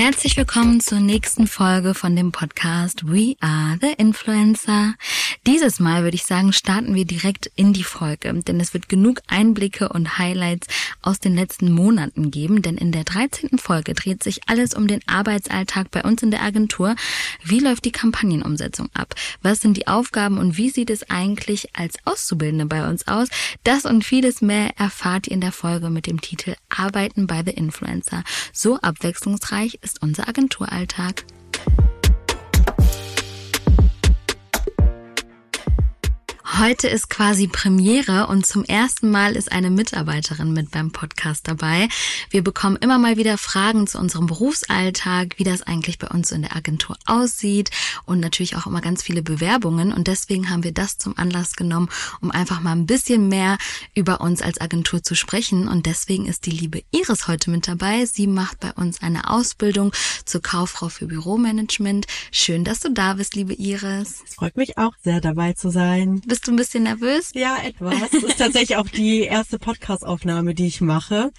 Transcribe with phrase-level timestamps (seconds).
[0.00, 4.94] Herzlich willkommen zur nächsten Folge von dem Podcast We Are the Influencer.
[5.48, 9.22] Dieses Mal würde ich sagen, starten wir direkt in die Folge, denn es wird genug
[9.28, 10.66] Einblicke und Highlights
[11.00, 13.58] aus den letzten Monaten geben, denn in der 13.
[13.58, 16.96] Folge dreht sich alles um den Arbeitsalltag bei uns in der Agentur.
[17.42, 19.14] Wie läuft die Kampagnenumsetzung ab?
[19.40, 23.28] Was sind die Aufgaben und wie sieht es eigentlich als Auszubildende bei uns aus?
[23.64, 27.52] Das und vieles mehr erfahrt ihr in der Folge mit dem Titel Arbeiten bei the
[27.52, 28.22] Influencer.
[28.52, 31.24] So abwechslungsreich ist unser Agenturalltag.
[36.60, 41.88] Heute ist quasi Premiere und zum ersten Mal ist eine Mitarbeiterin mit beim Podcast dabei.
[42.30, 46.42] Wir bekommen immer mal wieder Fragen zu unserem Berufsalltag, wie das eigentlich bei uns in
[46.42, 47.70] der Agentur aussieht
[48.06, 51.90] und natürlich auch immer ganz viele Bewerbungen und deswegen haben wir das zum Anlass genommen,
[52.20, 53.56] um einfach mal ein bisschen mehr
[53.94, 58.04] über uns als Agentur zu sprechen und deswegen ist die liebe Iris heute mit dabei.
[58.04, 59.92] Sie macht bei uns eine Ausbildung
[60.24, 62.08] zur Kauffrau für Büromanagement.
[62.32, 64.24] Schön, dass du da bist, liebe Iris.
[64.26, 66.20] Es freut mich auch sehr dabei zu sein.
[66.26, 67.30] Bist du ein bisschen nervös?
[67.34, 68.10] Ja, etwas.
[68.10, 71.30] Das ist tatsächlich auch die erste Podcast-Aufnahme, die ich mache.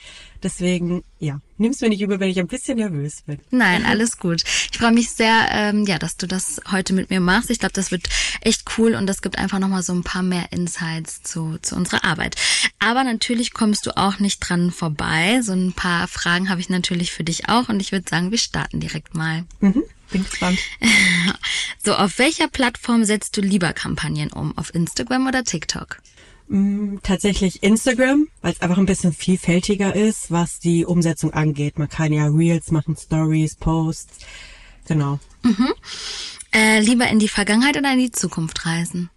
[0.41, 3.39] Deswegen, ja, nimm's mir nicht über, wenn ich ein bisschen nervös bin.
[3.52, 4.44] Nein, alles gut.
[4.72, 7.50] Ich freue mich sehr, ähm, ja, dass du das heute mit mir machst.
[7.50, 8.08] Ich glaube, das wird
[8.42, 12.06] echt cool und das gibt einfach nochmal so ein paar mehr Insights zu, zu unserer
[12.06, 12.38] Arbeit.
[12.80, 15.42] Aber natürlich kommst du auch nicht dran vorbei.
[15.44, 18.38] So ein paar Fragen habe ich natürlich für dich auch und ich würde sagen, wir
[18.38, 19.44] starten direkt mal.
[19.59, 19.83] Mhm.
[20.11, 20.59] Bin gespannt.
[21.81, 24.56] So, auf welcher Plattform setzt du lieber Kampagnen um?
[24.58, 26.02] Auf Instagram oder TikTok?
[26.50, 31.78] Mm, tatsächlich Instagram, weil es einfach ein bisschen vielfältiger ist, was die Umsetzung angeht.
[31.78, 34.17] Man kann ja Reels machen, Stories, Posts.
[34.88, 35.20] Genau.
[35.44, 35.70] Mhm.
[36.52, 39.11] Äh, lieber in die Vergangenheit oder in die Zukunft reisen?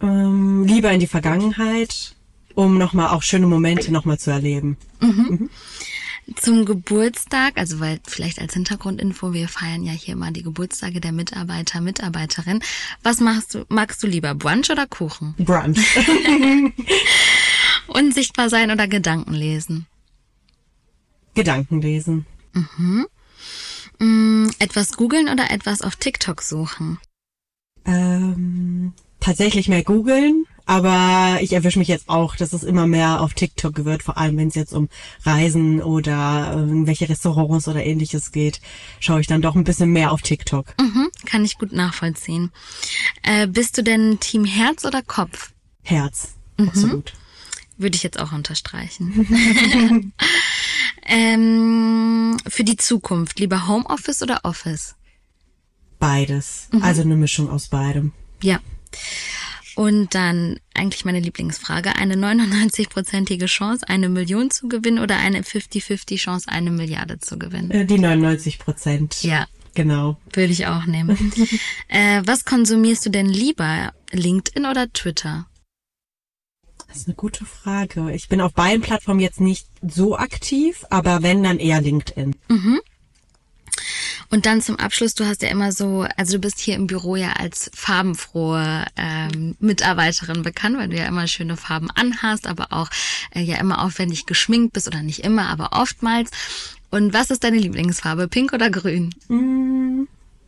[0.00, 2.14] Ähm, lieber in die Vergangenheit,
[2.54, 4.76] um nochmal auch schöne Momente nochmal zu erleben.
[5.00, 5.26] Mhm.
[5.28, 5.50] Mhm.
[6.34, 11.12] Zum Geburtstag, also weil vielleicht als Hintergrundinfo, wir feiern ja hier mal die Geburtstage der
[11.12, 12.60] Mitarbeiter, Mitarbeiterin.
[13.04, 15.34] Was machst du, magst du lieber, Brunch oder Kuchen?
[15.38, 15.78] Brunch.
[17.86, 19.86] Unsichtbar sein oder Gedanken lesen?
[21.34, 22.26] Gedanken lesen.
[22.52, 23.06] Mhm.
[24.00, 26.98] Mm, etwas googeln oder etwas auf TikTok suchen?
[27.84, 33.32] Ähm, tatsächlich mehr googeln, aber ich erwische mich jetzt auch, dass es immer mehr auf
[33.34, 34.88] TikTok wird, vor allem wenn es jetzt um
[35.24, 38.60] Reisen oder irgendwelche Restaurants oder ähnliches geht,
[39.00, 40.74] schaue ich dann doch ein bisschen mehr auf TikTok.
[40.80, 42.50] Mhm, kann ich gut nachvollziehen.
[43.22, 45.52] Äh, bist du denn Team Herz oder Kopf?
[45.82, 46.68] Herz, Mhm.
[46.68, 47.12] absolut.
[47.78, 50.12] Würde ich jetzt auch unterstreichen.
[51.06, 54.94] ähm, für die Zukunft, lieber Homeoffice oder Office?
[55.98, 56.82] Beides, Mhm.
[56.82, 58.12] also eine Mischung aus beidem.
[58.42, 58.58] Ja.
[59.76, 66.16] Und dann eigentlich meine Lieblingsfrage, eine 99-prozentige Chance, eine Million zu gewinnen oder eine 50-50
[66.16, 67.70] Chance, eine Milliarde zu gewinnen?
[67.70, 69.22] Äh, Die 99 Prozent.
[69.22, 70.16] Ja, Genau.
[70.32, 71.30] würde ich auch nehmen.
[71.88, 75.46] äh, was konsumierst du denn lieber, LinkedIn oder Twitter?
[76.88, 78.10] Das ist eine gute Frage.
[78.12, 82.34] Ich bin auf beiden Plattformen jetzt nicht so aktiv, aber wenn, dann eher LinkedIn.
[84.30, 87.16] Und dann zum Abschluss, du hast ja immer so, also du bist hier im Büro
[87.16, 92.88] ja als farbenfrohe ähm, Mitarbeiterin bekannt, weil du ja immer schöne Farben anhast, aber auch
[93.34, 96.30] äh, ja immer aufwendig geschminkt bist oder nicht immer, aber oftmals.
[96.90, 99.14] Und was ist deine Lieblingsfarbe, pink oder grün?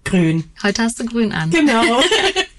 [0.04, 0.44] Grün.
[0.62, 1.50] Heute hast du grün an.
[1.50, 2.02] Genau.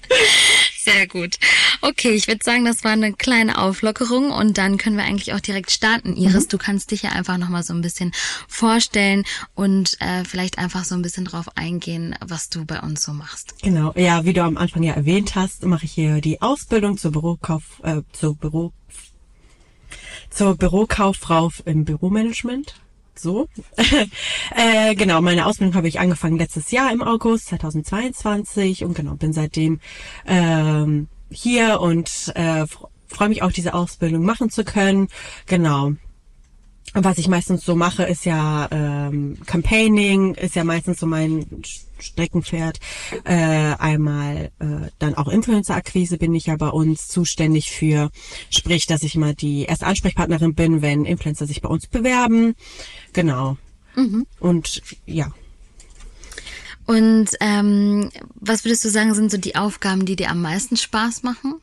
[0.84, 1.36] Sehr gut.
[1.82, 5.40] Okay, ich würde sagen, das war eine kleine Auflockerung und dann können wir eigentlich auch
[5.40, 6.14] direkt starten.
[6.14, 8.12] Iris, du kannst dich ja einfach nochmal so ein bisschen
[8.48, 9.24] vorstellen
[9.54, 13.54] und äh, vielleicht einfach so ein bisschen drauf eingehen, was du bei uns so machst.
[13.62, 17.12] Genau, ja, wie du am Anfang ja erwähnt hast, mache ich hier die Ausbildung zur
[17.12, 18.72] Bürokauf, äh, zur Büro,
[20.28, 22.74] zur Bürokauffrau im Büromanagement.
[23.14, 23.48] So.
[24.56, 29.32] äh, genau, meine Ausbildung habe ich angefangen letztes Jahr im August 2022 und genau, bin
[29.32, 29.80] seitdem
[30.26, 32.66] ähm, hier und äh,
[33.06, 35.08] freue mich auch, diese Ausbildung machen zu können.
[35.46, 35.92] Genau.
[36.92, 41.62] Was ich meistens so mache, ist ja ähm, Campaigning, ist ja meistens so mein
[42.00, 42.80] Streckenpferd.
[43.24, 43.34] Äh,
[43.78, 48.10] einmal äh, dann auch Influencer-Akquise bin ich ja bei uns zuständig für,
[48.50, 52.56] sprich, dass ich immer die erste Ansprechpartnerin bin, wenn Influencer sich bei uns bewerben.
[53.12, 53.56] Genau.
[54.40, 55.32] Und ja,
[56.90, 61.22] Und ähm, was würdest du sagen, sind so die Aufgaben, die dir am meisten Spaß
[61.22, 61.60] machen?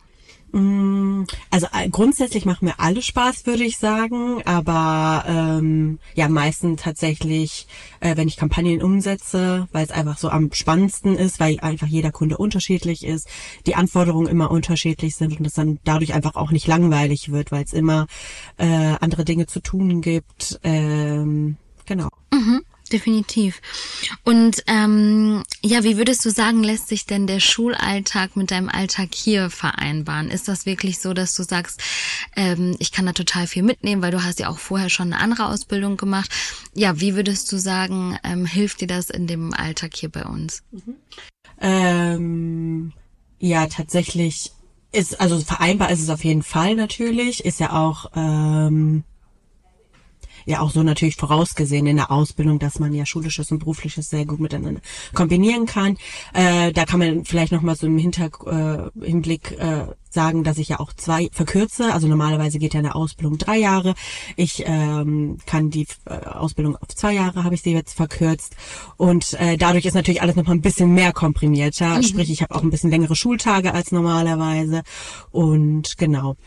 [1.51, 7.67] Also äh, grundsätzlich machen mir alle Spaß, würde ich sagen, aber ähm, ja, meistens tatsächlich,
[7.99, 12.13] äh, wenn ich Kampagnen umsetze, weil es einfach so am spannendsten ist, weil einfach jeder
[12.13, 13.27] Kunde unterschiedlich ist,
[13.65, 17.65] die Anforderungen immer unterschiedlich sind und es dann dadurch einfach auch nicht langweilig wird, weil
[17.65, 18.07] es immer
[18.55, 20.61] äh, andere Dinge zu tun gibt.
[20.63, 22.07] Ähm, genau.
[22.89, 23.61] Definitiv.
[24.23, 29.09] Und ähm, ja, wie würdest du sagen, lässt sich denn der Schulalltag mit deinem Alltag
[29.13, 30.29] hier vereinbaren?
[30.29, 31.81] Ist das wirklich so, dass du sagst,
[32.35, 35.21] ähm, ich kann da total viel mitnehmen, weil du hast ja auch vorher schon eine
[35.21, 36.31] andere Ausbildung gemacht.
[36.73, 40.63] Ja, wie würdest du sagen, ähm, hilft dir das in dem Alltag hier bei uns?
[40.71, 40.95] Mhm.
[41.59, 42.93] Ähm,
[43.39, 44.51] ja, tatsächlich
[44.91, 49.03] ist, also vereinbar ist es auf jeden Fall natürlich, ist ja auch ähm,
[50.47, 54.25] ja auch so natürlich vorausgesehen in der Ausbildung, dass man ja schulisches und berufliches sehr
[54.25, 54.81] gut miteinander
[55.13, 55.97] kombinieren kann.
[56.33, 60.57] Äh, da kann man vielleicht noch mal so im Hinterk äh, Hinblick äh, sagen, dass
[60.57, 61.93] ich ja auch zwei verkürze.
[61.93, 63.93] Also normalerweise geht ja eine Ausbildung drei Jahre.
[64.37, 68.55] Ich ähm, kann die äh, Ausbildung auf zwei Jahre habe ich sie jetzt verkürzt
[68.95, 71.97] und äh, dadurch ist natürlich alles noch mal ein bisschen mehr komprimierter.
[71.97, 72.03] Mhm.
[72.03, 74.83] Sprich, ich habe auch ein bisschen längere Schultage als normalerweise
[75.31, 76.37] und genau.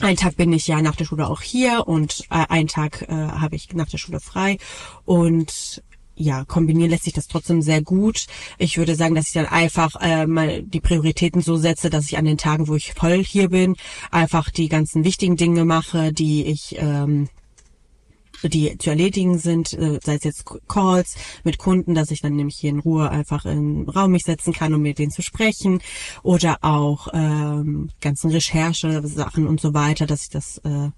[0.00, 3.12] Einen Tag bin ich ja nach der Schule auch hier und äh, einen Tag äh,
[3.12, 4.58] habe ich nach der Schule frei
[5.04, 5.82] und
[6.16, 8.26] ja, kombinieren lässt sich das trotzdem sehr gut.
[8.58, 12.16] Ich würde sagen, dass ich dann einfach äh, mal die Prioritäten so setze, dass ich
[12.16, 13.74] an den Tagen, wo ich voll hier bin,
[14.10, 17.28] einfach die ganzen wichtigen Dinge mache, die ich ähm,
[18.48, 22.56] die zu erledigen sind, äh, sei es jetzt Calls mit Kunden, dass ich dann nämlich
[22.56, 25.80] hier in Ruhe einfach im Raum mich setzen kann, um mit denen zu sprechen.
[26.22, 30.90] Oder auch ähm, ganzen Recherche-Sachen und so weiter, dass ich das äh,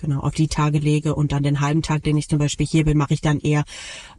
[0.00, 2.84] genau auf die Tage lege und dann den halben Tag, den ich zum Beispiel hier
[2.84, 3.64] bin, mache ich dann eher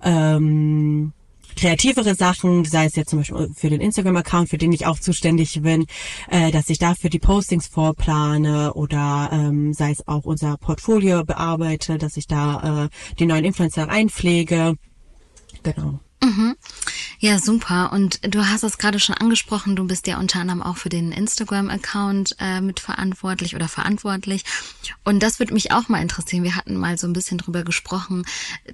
[0.03, 1.13] ähm,
[1.55, 5.61] kreativere Sachen, sei es jetzt zum Beispiel für den Instagram-Account, für den ich auch zuständig
[5.61, 5.85] bin,
[6.29, 11.97] äh, dass ich dafür die Postings vorplane oder ähm, sei es auch unser Portfolio bearbeite,
[11.97, 12.89] dass ich da äh,
[13.19, 14.75] die neuen Influencer einpflege.
[15.63, 15.99] Genau.
[16.23, 16.55] Mhm.
[17.19, 17.91] Ja, super.
[17.93, 21.11] Und du hast es gerade schon angesprochen, du bist ja unter anderem auch für den
[21.11, 24.43] Instagram-Account äh, mitverantwortlich oder verantwortlich.
[25.03, 26.43] Und das würde mich auch mal interessieren.
[26.43, 28.25] Wir hatten mal so ein bisschen drüber gesprochen,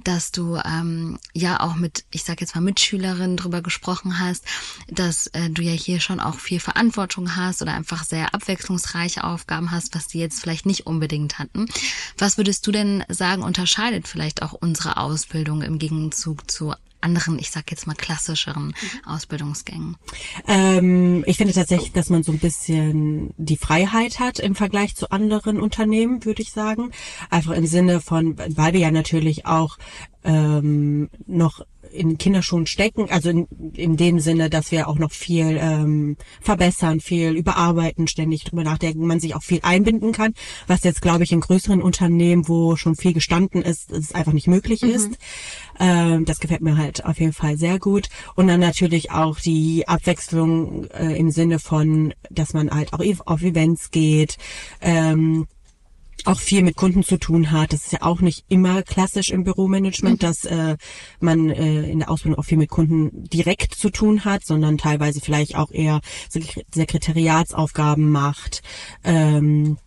[0.03, 4.45] dass du ähm, ja auch mit, ich sag jetzt mal Mitschülerinnen drüber gesprochen hast,
[4.89, 9.71] dass äh, du ja hier schon auch viel Verantwortung hast oder einfach sehr abwechslungsreiche Aufgaben
[9.71, 11.65] hast, was die jetzt vielleicht nicht unbedingt hatten.
[12.17, 17.51] Was würdest du denn sagen, unterscheidet vielleicht auch unsere Ausbildung im Gegenzug zu anderen, ich
[17.51, 18.73] sag jetzt mal klassischeren.
[19.05, 19.97] Ausbildungsgängen?
[20.47, 25.11] Ähm, ich finde tatsächlich, dass man so ein bisschen die Freiheit hat im Vergleich zu
[25.11, 26.91] anderen Unternehmen, würde ich sagen.
[27.29, 29.77] Einfach im Sinne von, weil wir ja natürlich auch
[30.23, 35.57] ähm, noch in Kinderschuhen stecken, also in, in dem Sinne, dass wir auch noch viel
[35.59, 40.33] ähm, verbessern, viel überarbeiten, ständig drüber nachdenken, man sich auch viel einbinden kann,
[40.67, 44.47] was jetzt, glaube ich, in größeren Unternehmen, wo schon viel gestanden ist, es einfach nicht
[44.47, 44.89] möglich mhm.
[44.89, 45.11] ist.
[45.79, 48.09] Ähm, das gefällt mir halt auf jeden Fall sehr gut.
[48.35, 53.41] Und dann natürlich auch die Abwechslung äh, im Sinne von, dass man halt auch auf
[53.41, 54.37] Events geht,
[54.81, 55.47] ähm,
[56.25, 57.73] auch viel mit Kunden zu tun hat.
[57.73, 60.25] Das ist ja auch nicht immer klassisch im Büromanagement, mhm.
[60.25, 60.77] dass äh,
[61.19, 65.21] man äh, in der Ausbildung auch viel mit Kunden direkt zu tun hat, sondern teilweise
[65.21, 68.61] vielleicht auch eher Sekretariatsaufgaben macht.
[69.03, 69.77] Ähm,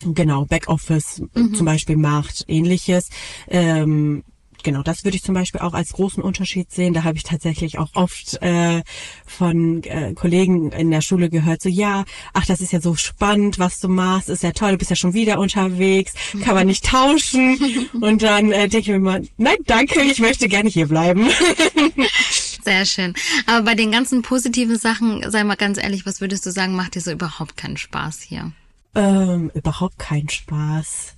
[0.00, 1.54] genau, Backoffice mhm.
[1.54, 3.08] zum Beispiel macht, ähnliches.
[3.48, 4.24] Ähm,
[4.62, 6.94] genau, das würde ich zum Beispiel auch als großen Unterschied sehen.
[6.94, 8.82] Da habe ich tatsächlich auch oft äh,
[9.26, 13.58] von äh, Kollegen in der Schule gehört, so ja, ach, das ist ja so spannend,
[13.58, 16.12] was du machst, ist ja toll, du bist ja schon wieder unterwegs,
[16.42, 17.88] kann man nicht tauschen.
[18.00, 21.28] Und dann äh, denke ich mir mal, nein, danke, ich möchte gerne hier bleiben.
[22.64, 23.14] Sehr schön.
[23.46, 26.94] Aber bei den ganzen positiven Sachen, sei mal ganz ehrlich, was würdest du sagen, macht
[26.94, 28.52] dir so überhaupt keinen Spaß hier?
[28.94, 31.14] Ähm, überhaupt keinen Spaß.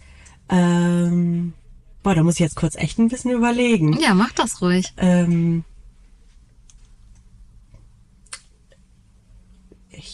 [0.49, 1.55] Ähm,
[2.03, 3.99] Boah, da muss ich jetzt kurz echt ein bisschen überlegen.
[4.01, 4.93] Ja, mach das ruhig.
[4.97, 5.65] Ähm,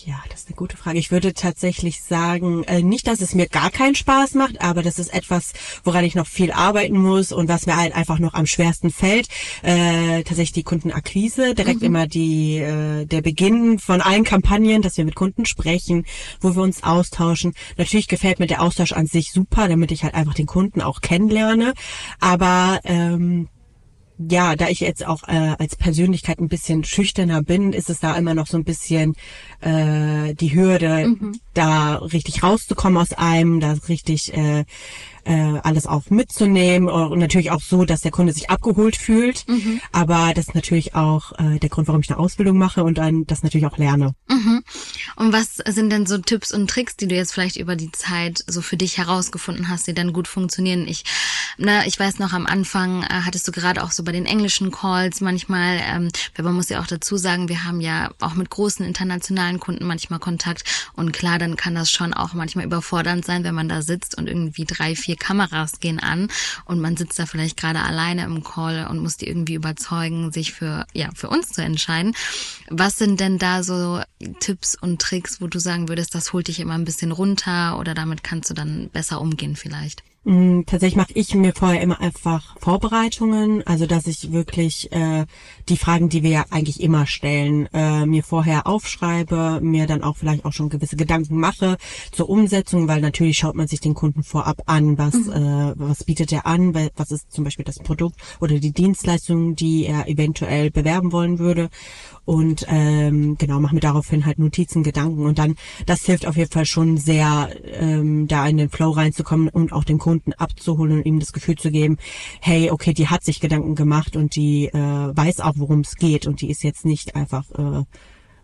[0.04, 0.98] Ja, das ist eine gute Frage.
[0.98, 4.98] Ich würde tatsächlich sagen, äh, nicht, dass es mir gar keinen Spaß macht, aber das
[4.98, 5.52] ist etwas,
[5.82, 9.28] woran ich noch viel arbeiten muss und was mir halt einfach noch am schwersten fällt.
[9.62, 11.86] Äh, tatsächlich die Kundenakquise, direkt mhm.
[11.86, 16.04] immer die äh, der Beginn von allen Kampagnen, dass wir mit Kunden sprechen,
[16.40, 17.54] wo wir uns austauschen.
[17.78, 21.00] Natürlich gefällt mir der Austausch an sich super, damit ich halt einfach den Kunden auch
[21.00, 21.72] kennenlerne.
[22.20, 23.48] Aber ähm,
[24.18, 28.16] ja, da ich jetzt auch äh, als Persönlichkeit ein bisschen schüchterner bin, ist es da
[28.16, 29.14] immer noch so ein bisschen
[29.60, 31.40] äh, die Hürde, mhm.
[31.58, 34.64] Da richtig rauszukommen aus einem, da richtig äh,
[35.28, 39.46] äh, alles auch mitzunehmen und natürlich auch so, dass der Kunde sich abgeholt fühlt.
[39.46, 39.80] Mhm.
[39.92, 43.26] Aber das ist natürlich auch äh, der Grund, warum ich eine Ausbildung mache und dann
[43.26, 44.14] das natürlich auch lerne.
[44.30, 44.62] Mhm.
[45.16, 48.42] Und was sind denn so Tipps und Tricks, die du jetzt vielleicht über die Zeit
[48.46, 50.88] so für dich herausgefunden hast, die dann gut funktionieren?
[50.88, 51.04] Ich,
[51.58, 54.70] na, ich weiß noch am Anfang äh, hattest du gerade auch so bei den englischen
[54.70, 58.48] Calls manchmal, ähm, weil man muss ja auch dazu sagen, wir haben ja auch mit
[58.48, 63.24] großen internationalen Kunden manchmal Kontakt und klar, dann dann kann das schon auch manchmal überfordernd
[63.24, 66.28] sein, wenn man da sitzt und irgendwie drei, vier Kameras gehen an
[66.66, 70.52] und man sitzt da vielleicht gerade alleine im Call und muss die irgendwie überzeugen, sich
[70.52, 72.14] für, ja, für uns zu entscheiden.
[72.68, 74.02] Was sind denn da so
[74.40, 77.94] Tipps und Tricks, wo du sagen würdest, das holt dich immer ein bisschen runter oder
[77.94, 80.02] damit kannst du dann besser umgehen vielleicht?
[80.24, 85.26] Mm, tatsächlich mache ich mir vorher immer einfach Vorbereitungen, also dass ich wirklich äh,
[85.68, 90.16] die Fragen, die wir ja eigentlich immer stellen, äh, mir vorher aufschreibe, mir dann auch
[90.16, 91.78] vielleicht auch schon gewisse Gedanken mache
[92.10, 95.32] zur Umsetzung, weil natürlich schaut man sich den Kunden vorab an, was mhm.
[95.32, 99.86] äh, was bietet er an, was ist zum Beispiel das Produkt oder die Dienstleistung, die
[99.86, 101.70] er eventuell bewerben wollen würde
[102.24, 105.54] und ähm, genau mache mir daraufhin halt Notizen, Gedanken und dann
[105.86, 109.84] das hilft auf jeden Fall schon sehr, ähm, da in den Flow reinzukommen und auch
[109.84, 111.98] den Kunden abzuholen und ihm das Gefühl zu geben,
[112.40, 116.26] hey, okay, die hat sich Gedanken gemacht und die äh, weiß auch, worum es geht
[116.26, 117.84] und die ist jetzt nicht einfach äh,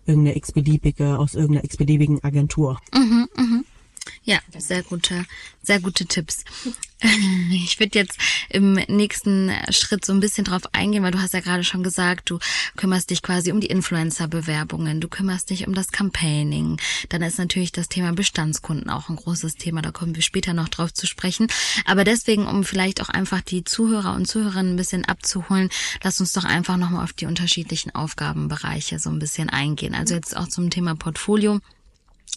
[0.06, 2.78] irgendeine x-beliebige aus irgendeiner x-beliebigen Agentur.
[2.94, 3.64] Mhm, mh.
[4.22, 5.26] Ja, sehr gute,
[5.62, 6.44] sehr gute Tipps.
[7.50, 8.18] Ich würde jetzt
[8.48, 12.30] im nächsten Schritt so ein bisschen drauf eingehen, weil du hast ja gerade schon gesagt,
[12.30, 12.38] du
[12.76, 16.80] kümmerst dich quasi um die Influencer-Bewerbungen, du kümmerst dich um das Campaigning.
[17.10, 20.70] Dann ist natürlich das Thema Bestandskunden auch ein großes Thema, da kommen wir später noch
[20.70, 21.48] drauf zu sprechen.
[21.84, 25.68] Aber deswegen, um vielleicht auch einfach die Zuhörer und Zuhörerinnen ein bisschen abzuholen,
[26.02, 29.94] lass uns doch einfach nochmal auf die unterschiedlichen Aufgabenbereiche so ein bisschen eingehen.
[29.94, 31.60] Also jetzt auch zum Thema Portfolio.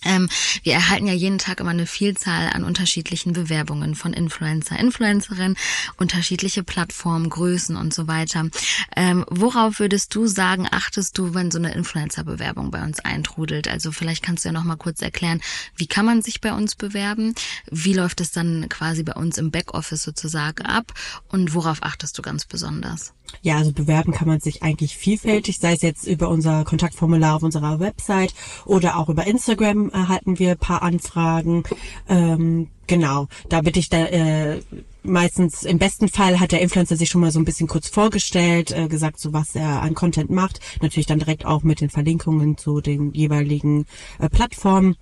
[0.04, 0.30] Ähm,
[0.64, 5.58] wir erhalten ja jeden Tag immer eine Vielzahl an unterschiedlichen Bewerbungen von Influencer, Influencerinnen,
[5.98, 8.50] unterschiedliche Plattformen, Größen und so weiter.
[8.96, 13.68] Ähm, worauf würdest du sagen, achtest du, wenn so eine Influencer-Bewerbung bei uns eintrudelt?
[13.68, 15.42] Also vielleicht kannst du ja noch mal kurz erklären,
[15.76, 17.34] wie kann man sich bei uns bewerben?
[17.70, 20.94] Wie läuft es dann quasi bei uns im Backoffice sozusagen ab?
[21.28, 23.14] Und worauf achtest du ganz besonders?
[23.42, 27.44] Ja, also bewerben kann man sich eigentlich vielfältig, sei es jetzt über unser Kontaktformular auf
[27.44, 28.34] unserer Website
[28.66, 31.64] oder auch über Instagram erhalten wir paar Anfragen.
[32.10, 34.62] Ähm, genau, da bitte ich da äh,
[35.04, 38.72] meistens im besten Fall hat der Influencer sich schon mal so ein bisschen kurz vorgestellt,
[38.72, 40.60] äh, gesagt, so was er an Content macht.
[40.82, 43.86] Natürlich dann direkt auch mit den Verlinkungen zu den jeweiligen
[44.20, 44.96] äh, Plattformen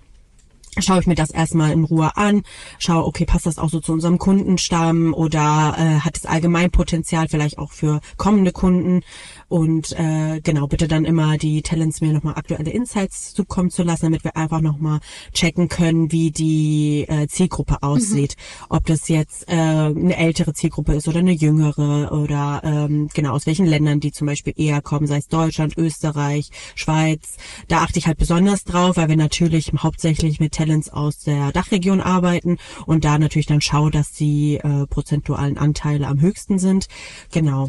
[0.78, 2.42] schaue ich mir das erstmal in Ruhe an,
[2.78, 7.28] schaue, okay, passt das auch so zu unserem Kundenstamm oder äh, hat es allgemein Potenzial
[7.28, 9.02] vielleicht auch für kommende Kunden
[9.48, 14.06] und äh, genau, bitte dann immer die Talents mir nochmal aktuelle Insights zukommen zu lassen,
[14.06, 15.00] damit wir einfach nochmal
[15.32, 18.36] checken können, wie die äh, Zielgruppe aussieht.
[18.36, 18.66] Mhm.
[18.70, 23.46] Ob das jetzt äh, eine ältere Zielgruppe ist oder eine jüngere oder ähm, genau aus
[23.46, 27.36] welchen Ländern die zum Beispiel eher kommen, sei es Deutschland, Österreich, Schweiz.
[27.68, 32.00] Da achte ich halt besonders drauf, weil wir natürlich hauptsächlich mit Talents aus der Dachregion
[32.00, 36.88] arbeiten und da natürlich dann schaue, dass die äh, prozentualen Anteile am höchsten sind.
[37.32, 37.68] Genau.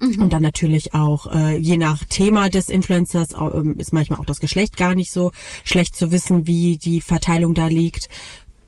[0.00, 0.22] Mhm.
[0.22, 4.40] Und dann natürlich auch, äh, je nach Thema des Influencers, äh, ist manchmal auch das
[4.40, 5.30] Geschlecht gar nicht so
[5.64, 8.08] schlecht zu wissen, wie die Verteilung da liegt.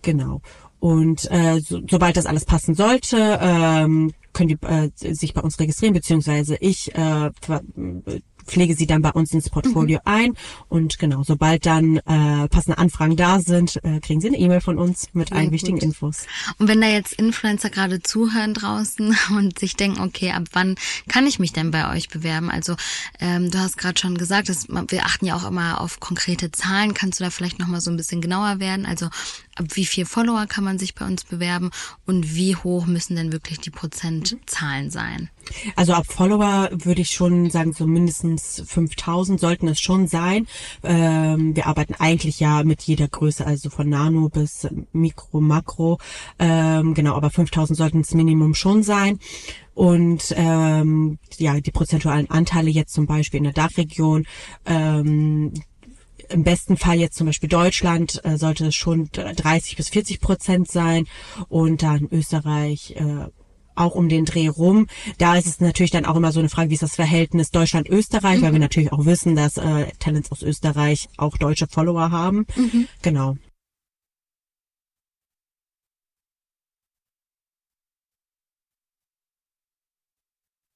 [0.02, 0.42] Genau.
[0.78, 5.58] Und äh, so, sobald das alles passen sollte, ähm, können die äh, sich bei uns
[5.60, 7.30] registrieren, beziehungsweise ich äh,
[8.46, 10.12] pflege sie dann bei uns ins Portfolio mhm.
[10.12, 10.32] ein
[10.68, 14.78] und genau, sobald dann äh, passende Anfragen da sind, äh, kriegen sie eine E-Mail von
[14.78, 15.54] uns mit Sehr allen gut.
[15.54, 16.26] wichtigen Infos.
[16.58, 20.76] Und wenn da jetzt Influencer gerade zuhören draußen und sich denken, okay, ab wann
[21.08, 22.50] kann ich mich denn bei euch bewerben?
[22.50, 22.76] Also
[23.20, 26.94] ähm, du hast gerade schon gesagt, dass, wir achten ja auch immer auf konkrete Zahlen.
[26.94, 28.86] Kannst du da vielleicht nochmal so ein bisschen genauer werden?
[28.86, 29.08] Also
[29.56, 31.70] ab wie viel Follower kann man sich bei uns bewerben
[32.06, 35.30] und wie hoch müssen denn wirklich die Prozentzahlen sein?
[35.76, 40.46] Also ab Follower würde ich schon sagen, so mindestens 5000 sollten es schon sein.
[40.82, 45.98] Ähm, wir arbeiten eigentlich ja mit jeder Größe, also von Nano bis Mikro, Makro.
[46.38, 49.18] Ähm, genau, aber 5000 sollten es Minimum schon sein.
[49.74, 54.26] Und ähm, ja, die prozentualen Anteile jetzt zum Beispiel in der Dachregion,
[54.66, 55.52] ähm,
[56.32, 60.70] im besten Fall jetzt zum Beispiel Deutschland äh, sollte es schon 30 bis 40 Prozent
[60.70, 61.06] sein
[61.48, 63.26] und dann Österreich äh,
[63.74, 64.86] auch um den Dreh rum.
[65.18, 68.38] Da ist es natürlich dann auch immer so eine Frage, wie ist das Verhältnis Deutschland-Österreich,
[68.38, 68.42] mhm.
[68.42, 68.62] weil wir mhm.
[68.62, 72.46] natürlich auch wissen, dass äh, Talents aus Österreich auch deutsche Follower haben.
[72.56, 72.88] Mhm.
[73.02, 73.36] Genau.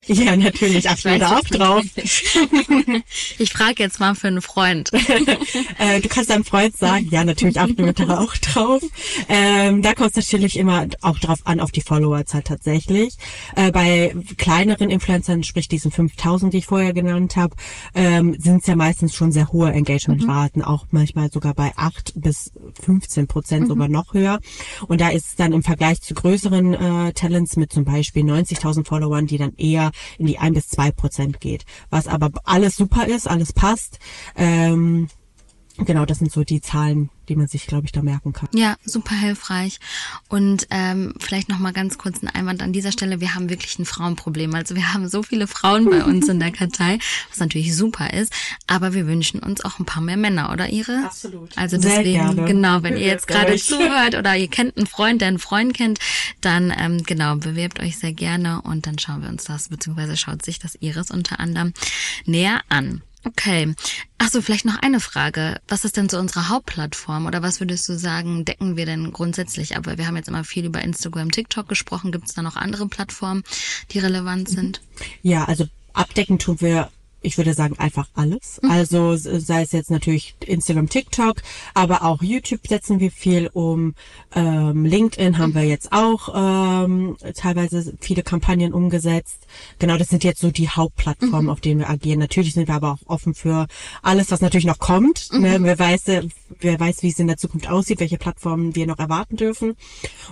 [0.09, 1.85] Ja, natürlich, achten wir da auch drauf.
[3.39, 4.93] ich frage jetzt mal für einen Freund.
[5.79, 8.83] äh, du kannst deinem Freund sagen, ja, natürlich achten wir da auch drauf.
[9.29, 13.17] Ähm, da kommt es natürlich immer auch drauf an, auf die Followerzahl tatsächlich.
[13.57, 17.57] Äh, bei kleineren Influencern, sprich diesen 5000, die ich vorher genannt habe,
[17.95, 20.69] ähm, sind es ja meistens schon sehr hohe Engagementraten, mhm.
[20.69, 23.69] auch manchmal sogar bei 8 bis 15 Prozent, mhm.
[23.69, 24.39] sogar noch höher.
[24.87, 28.87] Und da ist es dann im Vergleich zu größeren äh, Talents mit zum Beispiel 90.000
[28.87, 31.65] Followern, die dann eher in die ein bis zwei Prozent geht.
[31.91, 33.99] Was aber alles super ist, alles passt.
[34.37, 35.09] Ähm,
[35.79, 38.49] genau, das sind so die Zahlen, die man sich, glaube ich, da merken kann.
[38.52, 39.78] Ja, super hilfreich.
[40.28, 43.21] Und ähm, vielleicht noch mal ganz kurz ein Einwand an dieser Stelle.
[43.21, 44.54] Wir haben wirklich ein Frauenproblem.
[44.54, 46.99] Also wir haben so viele Frauen bei uns in der Kartei,
[47.30, 48.33] was natürlich super ist.
[48.66, 51.04] Aber wir wünschen uns auch ein paar mehr Männer, oder Ihre?
[51.04, 51.56] Absolut.
[51.56, 55.38] Also deswegen, genau, wenn ihr jetzt gerade zuhört oder ihr kennt einen Freund, der einen
[55.38, 55.99] Freund kennt,
[56.40, 60.45] dann ähm, genau, bewerbt euch sehr gerne und dann schauen wir uns das, beziehungsweise schaut
[60.45, 61.73] sich das Iris unter anderem
[62.25, 63.02] näher an.
[63.26, 63.75] Okay.
[64.18, 65.61] Ach so, vielleicht noch eine Frage.
[65.66, 69.76] Was ist denn so unsere Hauptplattform oder was würdest du sagen, decken wir denn grundsätzlich
[69.76, 69.87] ab?
[69.87, 72.12] Weil wir haben jetzt immer viel über Instagram, TikTok gesprochen.
[72.12, 73.42] Gibt es da noch andere Plattformen,
[73.90, 74.80] die relevant sind?
[75.23, 76.88] Ja, also abdecken tun wir,
[77.23, 78.61] ich würde sagen, einfach alles.
[78.69, 81.43] Also sei es jetzt natürlich Instagram, TikTok,
[81.75, 83.95] aber auch YouTube setzen wir viel um.
[84.35, 89.47] Ähm, LinkedIn haben wir jetzt auch ähm, teilweise viele Kampagnen umgesetzt.
[89.79, 92.21] Genau, das sind jetzt so die Hauptplattformen, auf denen wir agieren.
[92.21, 93.67] Natürlich sind wir aber auch offen für
[94.03, 95.33] alles, was natürlich noch kommt.
[95.33, 95.59] Ne?
[95.61, 96.29] Wer weiß, äh,
[96.61, 99.77] wer weiß, wie es in der Zukunft aussieht, welche Plattformen wir noch erwarten dürfen.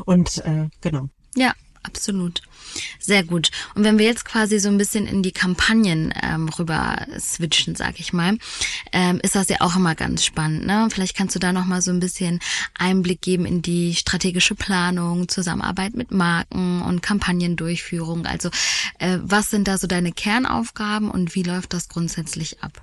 [0.05, 1.09] Und äh, genau.
[1.37, 1.53] Ja,
[1.85, 2.43] absolut.
[2.99, 3.51] Sehr gut.
[3.75, 8.01] Und wenn wir jetzt quasi so ein bisschen in die Kampagnen ähm, rüber switchen, sag
[8.01, 8.39] ich mal,
[8.93, 10.67] ähm, ist das ja auch immer ganz spannend.
[10.67, 10.89] Ne?
[10.91, 12.41] Vielleicht kannst du da noch mal so ein bisschen
[12.77, 18.27] Einblick geben in die strategische Planung, Zusammenarbeit mit Marken und Kampagnendurchführung.
[18.27, 18.51] Also
[18.99, 22.83] äh, was sind da so deine Kernaufgaben und wie läuft das grundsätzlich ab?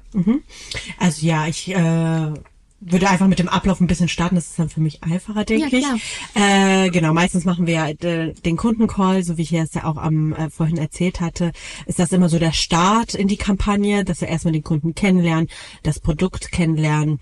[0.99, 2.33] Also ja, ich äh,
[2.81, 4.35] würde einfach mit dem Ablauf ein bisschen starten.
[4.35, 6.41] Das ist dann für mich einfacher, denke Ja, ich.
[6.41, 10.33] Äh, genau, meistens machen wir äh, den Kundencall, so wie ich es ja auch am
[10.33, 11.51] äh, vorhin erzählt hatte,
[11.85, 15.47] ist das immer so der Start in die Kampagne, dass wir erstmal den Kunden kennenlernen,
[15.83, 17.19] das Produkt kennenlernen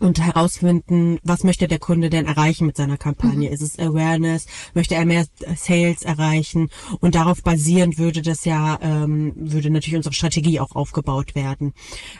[0.00, 3.48] und herausfinden, was möchte der Kunde denn erreichen mit seiner Kampagne?
[3.48, 4.46] Ist es Awareness?
[4.74, 5.24] Möchte er mehr
[5.56, 6.68] Sales erreichen?
[7.00, 11.72] Und darauf basierend würde das ja, ähm, würde natürlich unsere Strategie auch aufgebaut werden.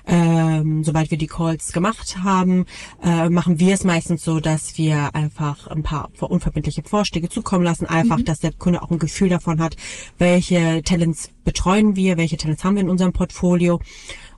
[0.06, 2.64] Ähm, sobald wir die Calls gemacht haben,
[3.02, 7.86] äh, machen wir es meistens so, dass wir einfach ein paar unverbindliche Vorschläge zukommen lassen,
[7.86, 9.76] einfach, dass der Kunde auch ein Gefühl davon hat,
[10.18, 13.80] welche Talents betreuen wir, welche Talents haben wir in unserem Portfolio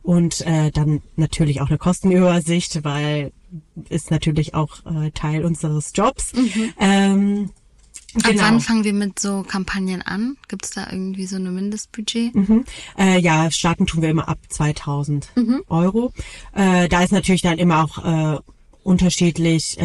[0.06, 3.32] und äh, dann natürlich auch eine Kostenübersicht, weil
[3.88, 6.32] ist natürlich auch äh, Teil unseres Jobs.
[6.78, 7.50] Ähm,
[8.14, 8.42] Ab genau.
[8.44, 10.36] wann fangen wir mit so Kampagnen an?
[10.48, 12.34] Gibt es da irgendwie so eine Mindestbudget?
[12.34, 12.64] Mhm.
[12.96, 15.32] Äh, ja, starten tun wir immer ab 2000
[15.68, 16.12] Euro.
[16.54, 18.38] Äh, da ist natürlich dann immer auch äh,
[18.86, 19.84] unterschiedlich, äh,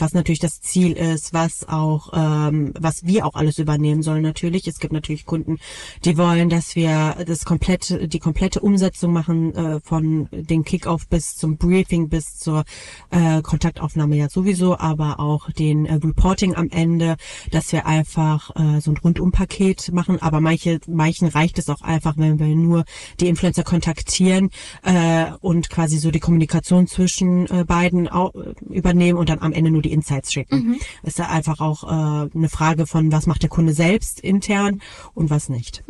[0.00, 4.66] was natürlich das Ziel ist, was auch, ähm, was wir auch alles übernehmen sollen natürlich.
[4.66, 5.58] Es gibt natürlich Kunden,
[6.04, 11.36] die wollen, dass wir das komplette, die komplette Umsetzung machen, äh, von dem Kickoff bis
[11.36, 12.64] zum Briefing bis zur
[13.10, 17.16] äh, Kontaktaufnahme ja sowieso, aber auch den äh, Reporting am Ende,
[17.50, 20.22] dass wir einfach äh, so ein Rundumpaket machen.
[20.22, 22.84] Aber manche, manchen reicht es auch einfach, wenn wir nur
[23.20, 24.48] die Influencer kontaktieren
[24.84, 28.37] äh, und quasi so die Kommunikation zwischen äh, beiden au
[28.70, 30.78] übernehmen und dann am Ende nur die Insights schicken.
[31.02, 34.80] Das ist ja einfach auch äh, eine Frage von, was macht der Kunde selbst intern
[35.14, 35.82] und was nicht.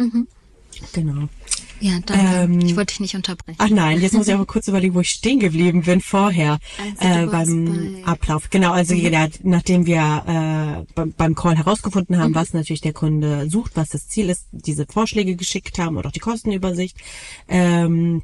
[0.92, 1.28] Genau.
[1.80, 2.24] Ja, danke.
[2.24, 3.56] Ähm, ich wollte dich nicht unterbrechen.
[3.58, 6.58] Ach nein, jetzt muss ich aber kurz überlegen, wo ich stehen geblieben bin vorher
[7.00, 7.30] Also, äh, beim
[7.64, 8.04] bei- Mhm.
[8.04, 8.50] Ablauf.
[8.50, 12.20] Genau, also ja, nachdem wir äh, beim, beim Call herausgefunden Mhm.
[12.20, 16.06] haben, was natürlich der Kunde sucht, was das Ziel ist, diese Vorschläge geschickt haben und
[16.06, 16.96] auch die Kostenübersicht.
[17.48, 18.22] Ähm,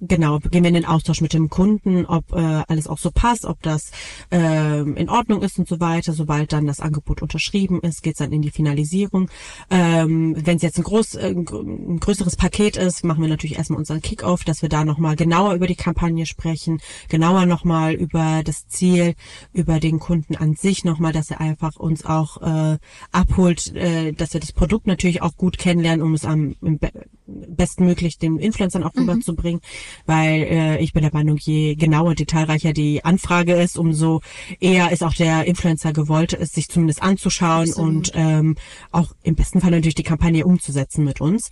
[0.00, 3.44] Genau, gehen wir in den Austausch mit dem Kunden, ob äh, alles auch so passt,
[3.44, 3.90] ob das
[4.30, 6.12] ähm, in Ordnung ist und so weiter.
[6.12, 9.28] Sobald dann das Angebot unterschrieben ist, geht's dann in die Finalisierung.
[9.70, 13.28] Ähm, Wenn es jetzt ein, groß, äh, ein gr- ein größeres Paket ist, machen wir
[13.28, 17.94] natürlich erstmal unseren Kickoff, dass wir da nochmal genauer über die Kampagne sprechen, genauer nochmal
[17.94, 19.14] über das Ziel,
[19.52, 22.78] über den Kunden an sich nochmal, dass er einfach uns auch äh,
[23.10, 26.92] abholt, äh, dass wir das Produkt natürlich auch gut kennenlernen, um es am im be
[27.26, 29.60] bestmöglich den Influencern auch rüberzubringen,
[30.06, 34.20] weil äh, ich bin der Meinung, je genauer und detailreicher die Anfrage ist, umso
[34.60, 37.88] eher ist auch der Influencer gewollt, es sich zumindest anzuschauen Absolut.
[37.88, 38.56] und ähm,
[38.92, 41.50] auch im besten Fall natürlich die Kampagne umzusetzen mit uns.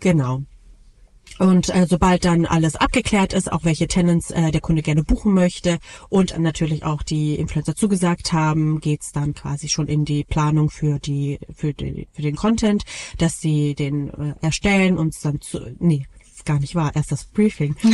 [0.00, 0.42] Genau.
[1.38, 5.34] Und äh, sobald dann alles abgeklärt ist, auch welche Tenants äh, der Kunde gerne buchen
[5.34, 10.70] möchte und natürlich auch die Influencer zugesagt haben, geht's dann quasi schon in die Planung
[10.70, 12.84] für die für, die, für den Content,
[13.18, 16.06] dass sie den äh, erstellen und dann zu nee
[16.44, 17.74] gar nicht wahr, erst das Briefing.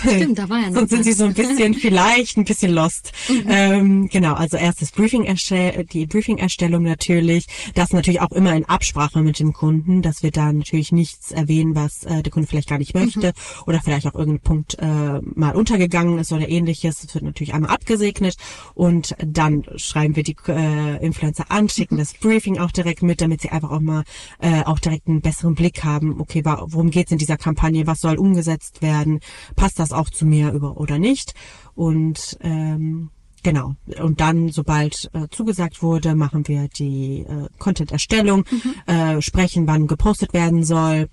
[0.00, 3.12] Stimmt, da war ja noch Sonst sind sie so ein bisschen vielleicht ein bisschen lost.
[3.48, 8.64] Ähm, genau, also erst das Briefing erstell die Briefing-Erstellung natürlich, das natürlich auch immer in
[8.64, 12.68] Absprache mit dem Kunden, dass wir da natürlich nichts erwähnen, was äh, der Kunde vielleicht
[12.68, 13.32] gar nicht möchte
[13.66, 17.00] oder vielleicht auch irgendein Punkt äh, mal untergegangen ist oder ähnliches.
[17.00, 18.36] Das wird natürlich einmal abgesegnet
[18.74, 23.40] und dann schreiben wir die äh, Influencer an, schicken das Briefing auch direkt mit, damit
[23.40, 24.04] sie einfach auch mal
[24.40, 28.16] äh, auch direkt einen besseren Blick haben, okay, worum geht's in dieser Kampagne, was soll
[28.16, 29.20] umgesetzt werden,
[29.56, 31.34] passt das auch zu mir über oder nicht.
[31.74, 33.10] Und ähm,
[33.42, 33.74] genau.
[34.00, 38.92] Und dann, sobald äh, zugesagt wurde, machen wir die äh, Content-Erstellung, mhm.
[38.92, 41.08] äh, sprechen, wann gepostet werden soll.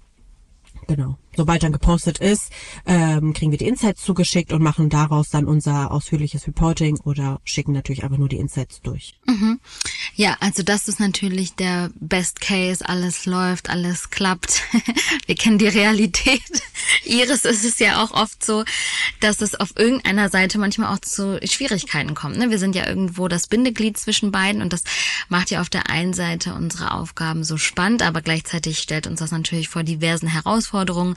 [0.87, 2.51] Genau sobald dann gepostet ist,
[2.85, 7.71] ähm, kriegen wir die Insights zugeschickt und machen daraus dann unser ausführliches Reporting oder schicken
[7.71, 9.15] natürlich einfach nur die Insights durch.
[9.25, 9.59] Mhm.
[10.15, 14.61] Ja, also das ist natürlich der Best Case, alles läuft, alles klappt.
[15.25, 16.41] wir kennen die Realität.
[17.05, 18.63] Iris ist es ja auch oft so,
[19.19, 22.37] dass es auf irgendeiner Seite manchmal auch zu Schwierigkeiten kommt.
[22.37, 22.49] Ne?
[22.49, 24.83] Wir sind ja irgendwo das Bindeglied zwischen beiden und das
[25.29, 29.31] macht ja auf der einen Seite unsere Aufgaben so spannend, aber gleichzeitig stellt uns das
[29.31, 31.15] natürlich vor diversen Herausforderungen.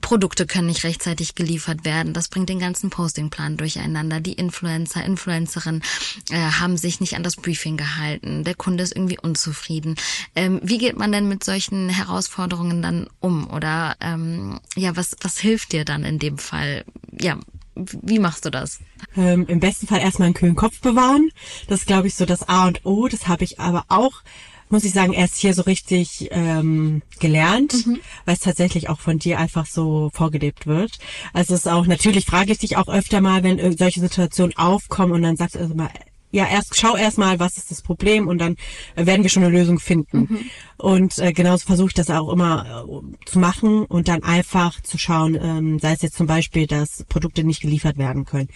[0.00, 2.12] Produkte können nicht rechtzeitig geliefert werden.
[2.12, 4.20] Das bringt den ganzen Postingplan durcheinander.
[4.20, 5.82] Die Influencer, Influencerinnen
[6.30, 8.44] äh, haben sich nicht an das Briefing gehalten.
[8.44, 9.96] Der Kunde ist irgendwie unzufrieden.
[10.36, 13.50] Ähm, wie geht man denn mit solchen Herausforderungen dann um?
[13.50, 16.84] Oder ähm, ja, was, was hilft dir dann in dem Fall?
[17.18, 17.38] Ja,
[17.74, 18.80] wie machst du das?
[19.16, 21.30] Ähm, Im besten Fall erstmal einen kühlen Kopf bewahren.
[21.68, 23.08] Das glaube ich, so das A und O.
[23.08, 24.22] Das habe ich aber auch
[24.70, 28.00] muss ich sagen, erst hier so richtig ähm, gelernt, mhm.
[28.24, 30.98] weil es tatsächlich auch von dir einfach so vorgelebt wird.
[31.32, 35.12] Also es ist auch, natürlich frage ich dich auch öfter mal, wenn solche Situationen aufkommen
[35.12, 35.90] und dann sagst du also mal,
[36.32, 38.56] ja, erst schau erst mal, was ist das Problem und dann
[38.94, 40.28] werden wir schon eine Lösung finden.
[40.30, 40.38] Mhm.
[40.76, 44.96] Und äh, genauso versuche ich das auch immer äh, zu machen und dann einfach zu
[44.96, 48.48] schauen, ähm, sei es jetzt zum Beispiel, dass Produkte nicht geliefert werden können.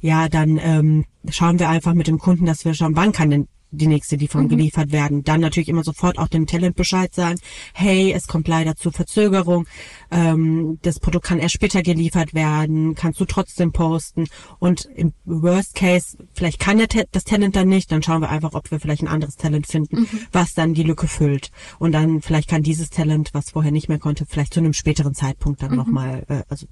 [0.00, 3.48] Ja, dann ähm, schauen wir einfach mit dem Kunden, dass wir schauen, wann kann denn
[3.70, 4.50] die nächste Lieferung mhm.
[4.50, 5.22] geliefert werden.
[5.24, 7.38] Dann natürlich immer sofort auch dem Talent Bescheid sagen,
[7.72, 9.66] hey, es kommt leider zu Verzögerung,
[10.10, 14.26] ähm, das Produkt kann erst später geliefert werden, kannst du trotzdem posten
[14.58, 18.54] und im Worst Case, vielleicht kann der, das Talent dann nicht, dann schauen wir einfach,
[18.54, 20.08] ob wir vielleicht ein anderes Talent finden, mhm.
[20.32, 21.50] was dann die Lücke füllt.
[21.78, 25.14] Und dann vielleicht kann dieses Talent, was vorher nicht mehr konnte, vielleicht zu einem späteren
[25.14, 25.76] Zeitpunkt dann mhm.
[25.76, 26.66] nochmal, äh, also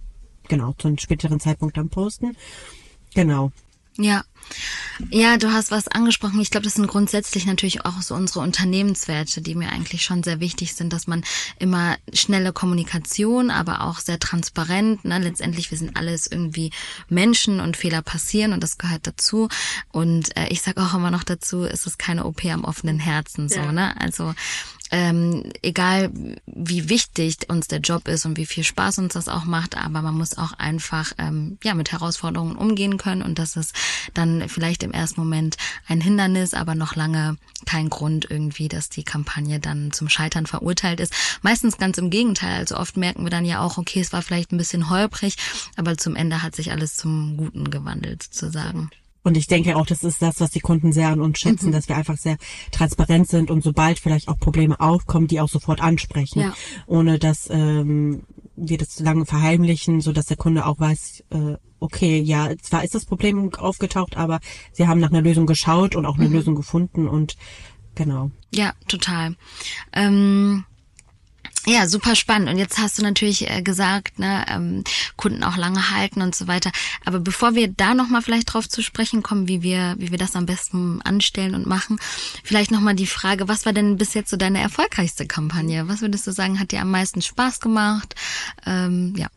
[0.49, 2.37] genau, zu einem späteren Zeitpunkt dann posten.
[3.15, 3.53] Genau.
[3.97, 4.25] Ja.
[5.11, 6.41] Ja, du hast was angesprochen.
[6.41, 10.41] Ich glaube, das sind grundsätzlich natürlich auch so unsere Unternehmenswerte, die mir eigentlich schon sehr
[10.41, 11.25] wichtig sind, dass man
[11.59, 15.05] immer schnelle Kommunikation, aber auch sehr transparent.
[15.05, 15.19] Ne?
[15.19, 16.73] Letztendlich, wir sind alles irgendwie
[17.09, 19.49] Menschen und Fehler passieren und das gehört dazu.
[19.93, 23.49] Und äh, ich sage auch immer noch dazu, es ist keine OP am offenen Herzen.
[23.49, 23.73] So, ja.
[23.73, 24.01] ne?
[24.01, 24.35] Also
[24.91, 26.11] ähm, egal
[26.47, 30.03] wie wichtig uns der Job ist und wie viel Spaß uns das auch macht, aber
[30.03, 33.75] man muss auch einfach ähm, ja mit Herausforderungen umgehen können und das ist
[34.15, 39.03] dann vielleicht im ersten Moment ein Hindernis, aber noch lange kein Grund irgendwie, dass die
[39.03, 41.12] Kampagne dann zum Scheitern verurteilt ist.
[41.42, 42.59] Meistens ganz im Gegenteil.
[42.59, 45.37] Also oft merken wir dann ja auch, okay, es war vielleicht ein bisschen holprig,
[45.77, 48.90] aber zum Ende hat sich alles zum Guten gewandelt, sozusagen.
[49.29, 51.72] Und ich denke auch, das ist das, was die Kunden sehr an uns schätzen, mhm.
[51.72, 52.38] dass wir einfach sehr
[52.70, 56.55] transparent sind und sobald vielleicht auch Probleme aufkommen, die auch sofort ansprechen, ja.
[56.87, 58.22] ohne dass ähm,
[58.61, 62.85] wir das zu lange verheimlichen, so dass der Kunde auch weiß, äh, okay, ja, zwar
[62.85, 64.40] ist das Problem aufgetaucht, aber
[64.73, 66.35] sie haben nach einer Lösung geschaut und auch eine mhm.
[66.35, 67.37] Lösung gefunden und
[67.94, 68.31] genau.
[68.53, 69.37] Ja, total.
[69.92, 70.64] Ähm
[71.68, 72.49] ja, super spannend.
[72.49, 74.85] Und jetzt hast du natürlich äh, gesagt, ne, ähm,
[75.16, 76.71] Kunden auch lange halten und so weiter.
[77.05, 80.35] Aber bevor wir da nochmal vielleicht drauf zu sprechen kommen, wie wir, wie wir das
[80.35, 81.99] am besten anstellen und machen,
[82.42, 85.88] vielleicht nochmal die Frage, was war denn bis jetzt so deine erfolgreichste Kampagne?
[85.88, 88.14] Was würdest du sagen, hat dir am meisten Spaß gemacht?
[88.66, 89.29] Ähm, ja.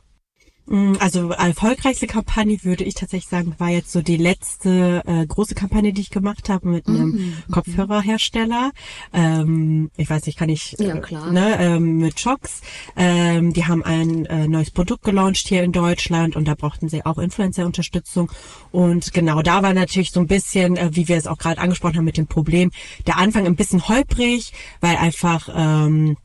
[0.72, 5.56] Mm, also erfolgreichste Kampagne würde ich tatsächlich sagen, war jetzt so die letzte äh, große
[5.56, 7.34] Kampagne, die ich gemacht habe mit einem mhm.
[7.52, 8.72] Kopfhörerhersteller.
[9.12, 11.32] Ähm, ich weiß nicht, kann ich ja, äh, klar.
[11.32, 12.62] Ne, ähm, mit Shocks.
[12.96, 17.06] Ähm, die haben ein äh, neues Produkt gelauncht hier in Deutschland und da brauchten sie
[17.06, 18.32] auch Influencer-Unterstützung.
[18.72, 21.98] Und genau da war natürlich so ein bisschen, äh, wie wir es auch gerade angesprochen
[21.98, 22.72] haben mit dem Problem,
[23.08, 26.16] der Anfang ein bisschen holprig, weil einfach ähm,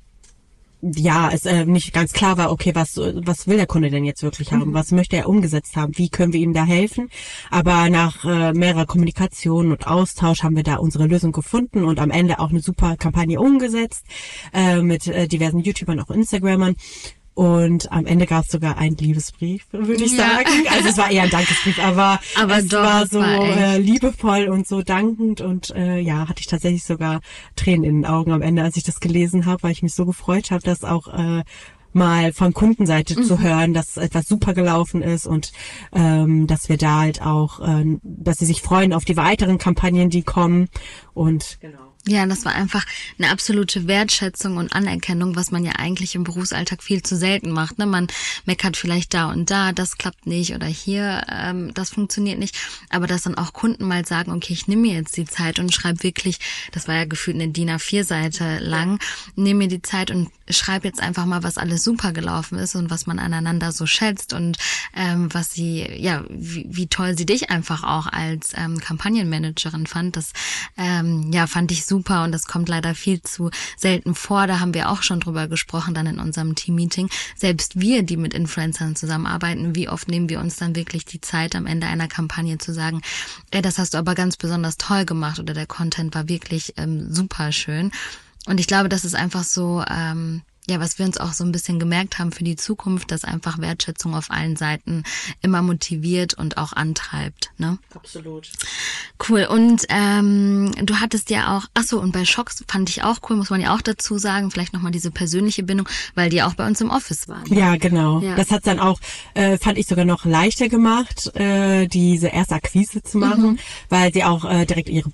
[0.95, 4.23] ja, es äh, nicht ganz klar war, okay, was was will der Kunde denn jetzt
[4.23, 4.71] wirklich haben?
[4.71, 4.75] Mhm.
[4.75, 5.97] Was möchte er umgesetzt haben?
[5.97, 7.09] Wie können wir ihm da helfen?
[7.51, 12.11] Aber nach äh, mehrerer Kommunikation und Austausch haben wir da unsere Lösung gefunden und am
[12.11, 14.05] Ende auch eine super Kampagne umgesetzt
[14.53, 16.77] äh, mit äh, diversen YouTubern, auch Instagrammern.
[17.37, 20.27] Und am Ende gab es sogar einen Liebesbrief, würde ich ja.
[20.27, 20.49] sagen.
[20.71, 24.49] Also es war eher ein Dankesbrief, aber, aber es doch, war so war äh, liebevoll
[24.49, 27.21] und so dankend und äh, ja, hatte ich tatsächlich sogar
[27.55, 30.07] Tränen in den Augen am Ende, als ich das gelesen habe, weil ich mich so
[30.07, 31.45] gefreut habe, dass auch äh,
[31.93, 33.25] mal von Kundenseite mhm.
[33.25, 35.53] zu hören, dass etwas super gelaufen ist und
[35.93, 40.09] ähm, dass wir da halt auch, äh, dass sie sich freuen auf die weiteren Kampagnen,
[40.09, 40.69] die kommen
[41.13, 41.96] und genau.
[42.09, 42.87] Ja, das war einfach
[43.19, 47.79] eine absolute Wertschätzung und Anerkennung, was man ja eigentlich im Berufsalltag viel zu selten macht.
[47.79, 47.87] Ne?
[47.87, 48.07] Man
[48.45, 52.57] meckert vielleicht da und da, das klappt nicht oder hier, ähm, das funktioniert nicht.
[52.91, 55.75] Aber dass dann auch Kunden mal sagen, okay, ich nehme mir jetzt die Zeit und
[55.75, 56.39] schreibe wirklich,
[56.71, 59.01] das war ja gefühlt eine DIN A4-Seite lang,
[59.35, 62.89] nehme mir die Zeit und schreibe jetzt einfach mal, was alles super gelaufen ist und
[62.89, 64.59] was man aneinander so schätzt und
[64.95, 70.15] ähm, was sie, ja, wie, wie toll sie dich einfach auch als ähm, Kampagnenmanagerin fand.
[70.15, 70.33] Das
[70.77, 74.47] ähm, ja fand ich super super und das kommt leider viel zu selten vor.
[74.47, 77.09] Da haben wir auch schon drüber gesprochen dann in unserem Team-Meeting.
[77.37, 81.57] Selbst wir, die mit Influencern zusammenarbeiten, wie oft nehmen wir uns dann wirklich die Zeit
[81.57, 83.01] am Ende einer Kampagne zu sagen,
[83.51, 87.15] ey, das hast du aber ganz besonders toll gemacht oder der Content war wirklich ähm,
[87.15, 87.93] super schön.
[88.45, 91.53] Und ich glaube, das ist einfach so, ähm, ja, was wir uns auch so ein
[91.53, 95.05] bisschen gemerkt haben für die Zukunft, dass einfach Wertschätzung auf allen Seiten
[95.43, 97.51] immer motiviert und auch antreibt.
[97.59, 97.79] Ne?
[97.95, 98.51] Absolut.
[99.29, 99.47] Cool.
[99.49, 103.37] Und ähm, du hattest ja auch, ach so, und bei Schocks fand ich auch cool,
[103.37, 106.67] muss man ja auch dazu sagen, vielleicht nochmal diese persönliche Bindung, weil die auch bei
[106.67, 107.47] uns im Office waren.
[107.47, 108.21] Ja, genau.
[108.21, 108.35] Ja.
[108.35, 109.01] Das hat dann auch,
[109.35, 113.59] äh, fand ich sogar noch leichter gemacht, äh, diese erste Akquise zu machen, mhm.
[113.89, 115.11] weil sie auch äh, direkt ihre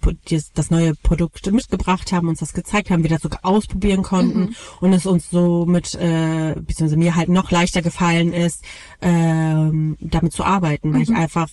[0.55, 4.57] das neue Produkt mitgebracht haben, uns das gezeigt haben, wir das sogar ausprobieren konnten mhm.
[4.81, 8.63] und es uns so mit, äh, beziehungsweise mir halt noch leichter gefallen ist,
[9.01, 11.03] ähm, damit zu arbeiten, weil mhm.
[11.03, 11.49] ich einfach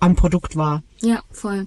[0.00, 0.82] am Produkt war.
[1.00, 1.66] Ja, voll.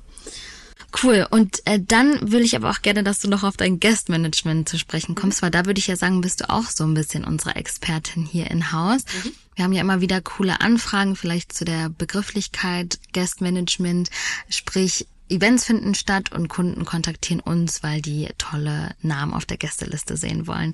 [1.03, 1.27] Cool.
[1.29, 4.79] Und äh, dann will ich aber auch gerne, dass du noch auf dein Guest-Management zu
[4.79, 7.55] sprechen kommst, weil da würde ich ja sagen, bist du auch so ein bisschen unsere
[7.55, 9.03] Expertin hier in Haus.
[9.23, 9.31] Mhm.
[9.55, 14.09] Wir haben ja immer wieder coole Anfragen, vielleicht zu der Begrifflichkeit Guest-Management,
[14.49, 20.15] sprich Events finden statt und Kunden kontaktieren uns, weil die tolle Namen auf der Gästeliste
[20.15, 20.73] sehen wollen.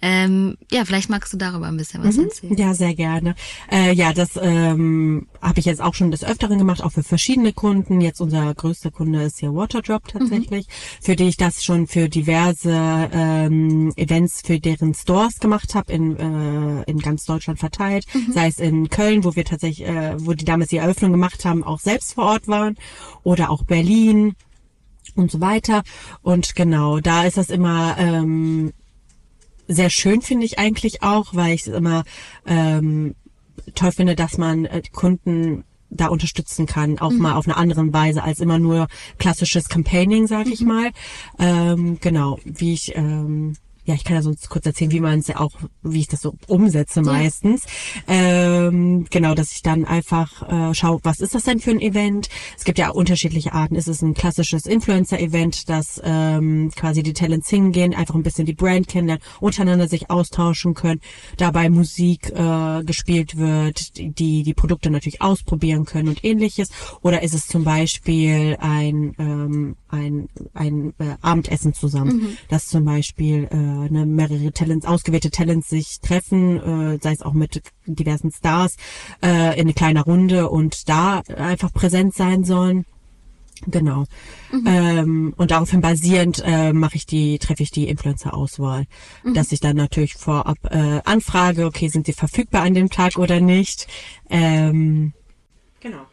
[0.00, 2.24] Ähm, ja, vielleicht magst du darüber ein bisschen was mhm.
[2.24, 2.56] erzählen.
[2.56, 3.34] Ja, sehr gerne.
[3.70, 7.52] Äh, ja, das ähm, habe ich jetzt auch schon des Öfteren gemacht, auch für verschiedene
[7.52, 8.00] Kunden.
[8.00, 11.04] Jetzt unser größter Kunde ist hier Waterdrop tatsächlich, mhm.
[11.04, 12.72] für die ich das schon für diverse
[13.12, 18.04] ähm, Events für deren Stores gemacht habe, in, äh, in ganz Deutschland verteilt.
[18.12, 18.32] Mhm.
[18.32, 21.62] Sei es in Köln, wo wir tatsächlich, äh, wo die damals die Eröffnung gemacht haben,
[21.62, 22.76] auch selbst vor Ort waren
[23.22, 24.34] oder auch Berlin Berlin
[25.14, 25.82] und so weiter.
[26.22, 28.72] Und genau, da ist das immer ähm,
[29.68, 32.04] sehr schön, finde ich eigentlich auch, weil ich es immer
[32.46, 33.14] ähm,
[33.74, 37.18] toll finde, dass man äh, Kunden da unterstützen kann, auch mhm.
[37.18, 40.68] mal auf eine andere Weise als immer nur klassisches Campaigning, sage ich mhm.
[40.68, 40.90] mal.
[41.38, 45.26] Ähm, genau, wie ich ähm, ja, ich kann ja sonst kurz erzählen, wie man es
[45.26, 47.06] ja auch, wie ich das so umsetze ja.
[47.06, 47.64] meistens.
[48.06, 52.28] Ähm, genau, dass ich dann einfach äh, schaue, was ist das denn für ein Event?
[52.56, 53.74] Es gibt ja unterschiedliche Arten.
[53.74, 58.54] Ist es ein klassisches Influencer-Event, dass ähm, quasi die Talents hingehen, einfach ein bisschen die
[58.54, 61.00] Brand kennenlernen, untereinander sich austauschen können,
[61.36, 66.70] dabei Musik äh, gespielt wird, die die Produkte natürlich ausprobieren können und ähnliches.
[67.02, 72.36] Oder ist es zum Beispiel ein ähm, ein, ein äh, Abendessen zusammen, mhm.
[72.48, 77.34] dass zum Beispiel äh, ne, mehrere Talents, ausgewählte Talents sich treffen, äh, sei es auch
[77.34, 78.76] mit diversen Stars,
[79.22, 82.84] äh, in eine kleine Runde und da einfach präsent sein sollen.
[83.66, 84.04] Genau.
[84.50, 84.66] Mhm.
[84.66, 88.86] Ähm, und daraufhin basierend äh, mache ich die, treffe ich die Influencer-Auswahl.
[89.22, 89.34] Mhm.
[89.34, 93.40] Dass ich dann natürlich vorab äh, anfrage, okay, sind sie verfügbar an dem Tag oder
[93.40, 93.86] nicht.
[94.30, 95.12] Ähm,
[95.80, 96.06] genau.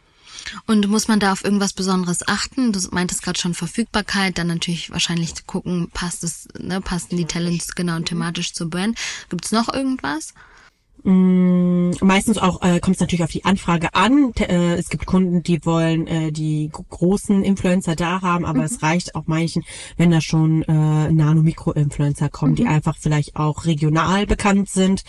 [0.66, 2.72] Und muss man da auf irgendwas Besonderes achten?
[2.72, 7.74] Du meintest gerade schon Verfügbarkeit, dann natürlich wahrscheinlich gucken, passt es, ne, passen die Talents
[7.74, 8.98] genau und thematisch zur Brand.
[9.28, 10.34] Gibt's noch irgendwas?
[11.02, 14.32] Mm, meistens auch äh, kommt es natürlich auf die Anfrage an.
[14.34, 18.64] T äh, es gibt Kunden, die wollen äh, die großen Influencer da haben, aber mhm.
[18.64, 19.62] es reicht auch manchen,
[19.96, 22.56] wenn da schon äh, Nano-Mikro-Influencer kommen, mhm.
[22.56, 25.02] die einfach vielleicht auch regional bekannt sind.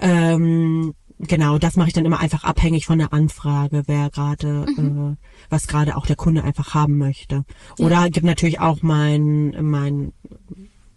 [0.00, 5.12] Ähm, genau, das mache ich dann immer einfach abhängig von der Anfrage, wer gerade, mhm.
[5.12, 7.44] äh, was gerade auch der Kunde einfach haben möchte.
[7.78, 8.08] Oder ja.
[8.08, 10.12] gibt natürlich auch mein, mein,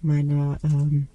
[0.01, 1.07] meine, ähm,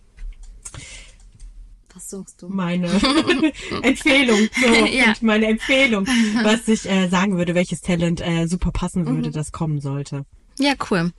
[1.95, 2.49] was suchst du?
[2.49, 2.87] Meine
[3.83, 5.15] Empfehlung, so, ja.
[5.21, 6.07] meine Empfehlung,
[6.43, 9.33] was ich äh, sagen würde, welches Talent äh, super passen würde, mhm.
[9.33, 10.25] das kommen sollte.
[10.59, 11.13] Ja, cool.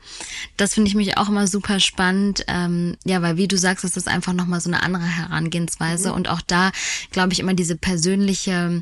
[0.55, 2.45] Das finde ich mich auch immer super spannend.
[2.47, 6.09] Ähm, ja, weil wie du sagst, ist das einfach nochmal so eine andere Herangehensweise.
[6.09, 6.15] Mhm.
[6.15, 6.71] Und auch da,
[7.11, 8.81] glaube ich, immer diese persönliche,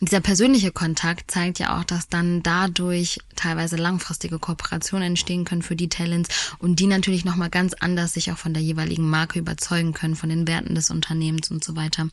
[0.00, 5.76] dieser persönliche Kontakt zeigt ja auch, dass dann dadurch teilweise langfristige Kooperationen entstehen können für
[5.76, 9.94] die Talents und die natürlich nochmal ganz anders sich auch von der jeweiligen Marke überzeugen
[9.94, 12.08] können, von den Werten des Unternehmens und so weiter.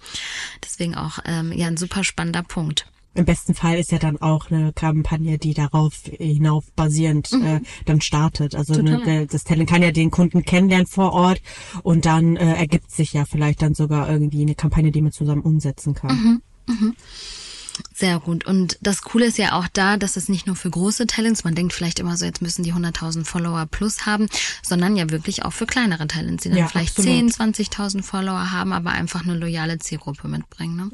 [0.63, 2.86] Deswegen auch ähm, ja ein super spannender Punkt.
[3.13, 7.45] Im besten Fall ist ja dann auch eine Kampagne, die darauf hinauf basierend mhm.
[7.45, 8.56] äh, dann startet.
[8.56, 11.41] Also eine, das Talent kann ja den Kunden kennenlernen vor Ort
[11.84, 15.41] und dann äh, ergibt sich ja vielleicht dann sogar irgendwie eine Kampagne, die man zusammen
[15.41, 16.41] umsetzen kann.
[16.67, 16.74] Mhm.
[16.74, 16.95] Mhm.
[17.93, 18.45] Sehr gut.
[18.45, 21.56] Und das Coole ist ja auch da, dass es nicht nur für große Talents, man
[21.56, 24.28] denkt vielleicht immer so, jetzt müssen die 100.000 Follower plus haben,
[24.62, 27.32] sondern ja wirklich auch für kleinere Talents, die dann Ja, vielleicht absolut.
[27.34, 30.76] 10, 20.000 Follower haben, aber einfach eine loyale Zielgruppe mitbringen.
[30.76, 30.89] Ne?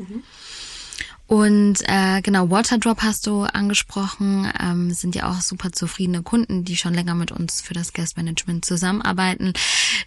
[1.28, 6.78] Und äh, genau, Waterdrop hast du angesprochen, ähm, sind ja auch super zufriedene Kunden, die
[6.78, 9.52] schon länger mit uns für das Guest Management zusammenarbeiten.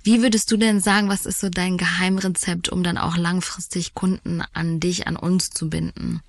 [0.02, 4.42] Wie würdest du denn sagen, was ist so dein Geheimrezept, um dann auch langfristig Kunden
[4.54, 6.22] an dich, an uns zu binden?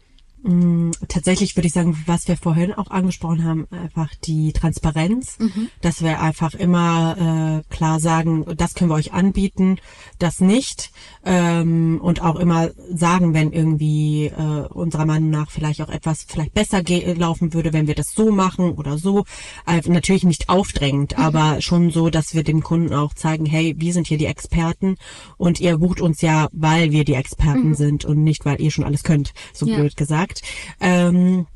[1.08, 5.38] Tatsächlich würde ich sagen, was wir vorhin auch angesprochen haben, einfach die Transparenz,
[5.82, 9.77] dass wir einfach immer äh, klar sagen, das können wir euch anbieten,
[10.17, 10.91] das nicht
[11.25, 16.54] ähm, und auch immer sagen, wenn irgendwie äh, unserer Meinung nach vielleicht auch etwas vielleicht
[16.54, 16.82] besser
[17.15, 19.25] laufen würde, wenn wir das so machen oder so.
[19.67, 23.93] Äh, natürlich nicht aufdrängend, aber schon so, dass wir dem Kunden auch zeigen, hey, wir
[23.93, 24.95] sind hier die Experten
[25.38, 28.86] und ihr bucht uns ja, weil wir die Experten sind und nicht, weil ihr schon
[28.86, 29.75] alles könnt, so Ja.
[29.77, 30.31] blöd gesagt.
[30.80, 31.48] Ähm,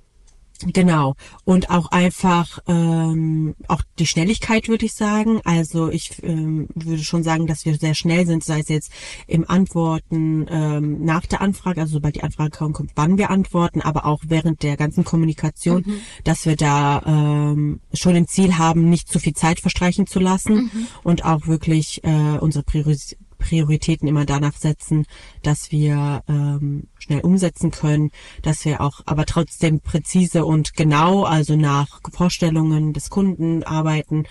[0.63, 1.15] Genau.
[1.43, 5.41] Und auch einfach, ähm, auch die Schnelligkeit würde ich sagen.
[5.43, 8.91] Also ich ähm, würde schon sagen, dass wir sehr schnell sind, sei es jetzt
[9.27, 14.05] im Antworten ähm, nach der Anfrage, also sobald die Anfrage kommt, wann wir antworten, aber
[14.05, 15.83] auch während der ganzen Kommunikation,
[16.23, 20.71] dass wir da ähm, schon im Ziel haben, nicht zu viel Zeit verstreichen zu lassen
[21.03, 25.05] und auch wirklich äh, unsere Prioris Prioritäten immer danach setzen,
[25.43, 31.55] dass wir ähm, schnell umsetzen können, dass wir auch aber trotzdem präzise und genau, also
[31.55, 34.25] nach Vorstellungen des Kunden arbeiten.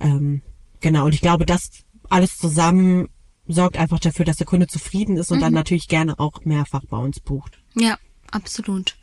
[0.00, 0.42] Ähm,
[0.80, 1.70] genau, und ich glaube, das
[2.08, 3.08] alles zusammen
[3.46, 6.96] sorgt einfach dafür, dass der Kunde zufrieden ist und dann natürlich gerne auch mehrfach bei
[6.96, 7.58] uns bucht.
[7.74, 7.98] Ja,
[8.30, 8.96] absolut.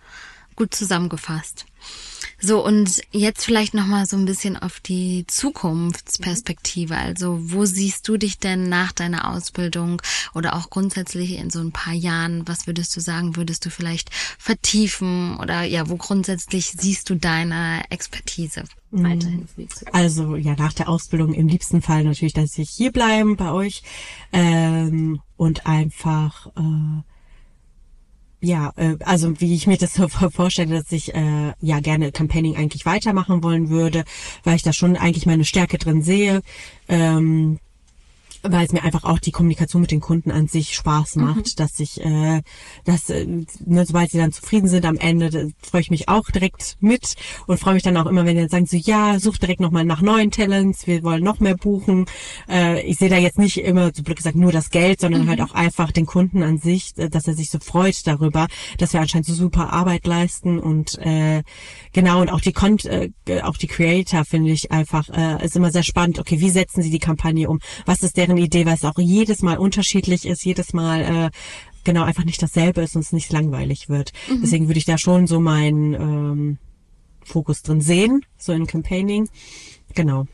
[0.56, 1.66] Gut zusammengefasst.
[2.40, 6.96] So, und jetzt vielleicht nochmal so ein bisschen auf die Zukunftsperspektive.
[6.96, 10.02] Also, wo siehst du dich denn nach deiner Ausbildung
[10.36, 12.48] oder auch grundsätzlich in so ein paar Jahren?
[12.48, 17.84] Was würdest du sagen, würdest du vielleicht vertiefen oder ja, wo grundsätzlich siehst du deine
[17.90, 19.48] Expertise weiterhin?
[19.92, 23.82] Also ja, nach der Ausbildung im liebsten Fall natürlich, dass ich hier bleiben bei euch
[24.32, 27.02] ähm, und einfach äh,
[28.40, 32.56] ja, äh, also wie ich mir das so vorstelle, dass ich äh, ja gerne Campaigning
[32.56, 34.04] eigentlich weitermachen wollen würde,
[34.44, 36.42] weil ich da schon eigentlich meine Stärke drin sehe.
[36.88, 37.60] Ähm,
[38.52, 41.80] weil es mir einfach auch die Kommunikation mit den Kunden an sich Spaß macht, dass
[41.80, 42.42] ich, äh,
[42.86, 43.26] dass, äh,
[43.66, 47.16] ne, sobald sie dann zufrieden sind am Ende, da freue ich mich auch direkt mit
[47.48, 49.86] und freue mich dann auch immer, wenn die dann sagen so, ja, such direkt nochmal
[49.86, 52.06] nach neuen Talents, wir wollen noch mehr buchen.
[52.50, 55.42] Äh, ich sehe da jetzt nicht immer, so blöd gesagt, nur das Geld, sondern halt
[55.42, 59.02] auch einfach den Kunden an sich, äh, dass er sich so freut darüber, dass wir
[59.02, 61.44] anscheinend so super Arbeit leisten und äh,
[61.94, 63.10] genau, und auch die Con äh,
[63.42, 66.90] auch die Creator finde ich einfach, äh, ist immer sehr spannend, okay, wie setzen sie
[66.90, 67.60] die Kampagne um?
[67.86, 71.30] Was ist deren Idee, weil es auch jedes Mal unterschiedlich ist, jedes Mal äh,
[71.84, 74.12] genau einfach nicht dasselbe ist und es nicht langweilig wird.
[74.42, 76.58] Deswegen würde ich da schon so meinen ähm,
[77.24, 79.30] Fokus drin sehen, so in Campaigning.
[79.96, 80.28] Genau.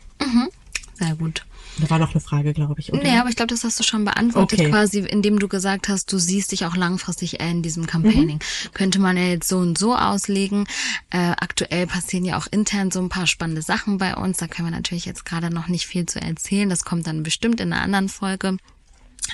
[0.95, 1.45] Sehr gut.
[1.79, 2.93] Da war noch eine Frage, glaube ich.
[2.93, 3.01] Oder?
[3.01, 4.69] Nee, aber ich glaube, das hast du schon beantwortet, Okay.
[4.69, 8.39] quasi, indem du gesagt hast, du siehst dich auch langfristig in diesem Campaigning.
[8.73, 10.65] Könnte man ja jetzt so und so auslegen.
[11.09, 14.38] Äh, aktuell passieren ja auch intern so ein paar spannende Sachen bei uns.
[14.38, 16.69] Da können wir natürlich jetzt gerade noch nicht viel zu erzählen.
[16.69, 18.57] Das kommt dann bestimmt in einer anderen Folge.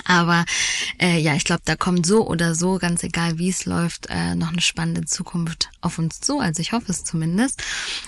[0.04, 0.44] Aber
[0.98, 4.34] äh, ja, ich glaube, da kommt so oder so, ganz egal wie es läuft, äh,
[4.34, 6.40] noch eine spannende Zukunft auf uns zu.
[6.40, 7.62] Also ich hoffe es zumindest.